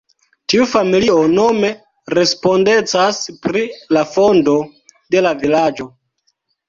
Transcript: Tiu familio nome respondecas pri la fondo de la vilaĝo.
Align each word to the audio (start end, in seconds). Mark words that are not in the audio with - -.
Tiu 0.51 0.63
familio 0.69 1.17
nome 1.33 1.69
respondecas 2.19 3.19
pri 3.45 3.61
la 3.99 4.03
fondo 4.15 4.57
de 5.17 5.23
la 5.27 5.35
vilaĝo. 5.45 5.89